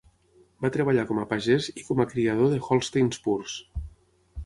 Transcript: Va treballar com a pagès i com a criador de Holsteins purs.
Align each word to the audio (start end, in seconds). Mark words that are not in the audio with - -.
Va 0.65 0.71
treballar 0.77 1.03
com 1.11 1.19
a 1.23 1.27
pagès 1.35 1.69
i 1.83 1.87
com 1.91 2.03
a 2.05 2.09
criador 2.15 2.53
de 2.57 2.61
Holsteins 2.71 3.25
purs. 3.29 3.63